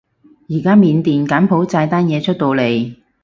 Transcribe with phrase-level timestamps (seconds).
[0.49, 2.95] 而家緬甸柬埔寨單嘢出到嚟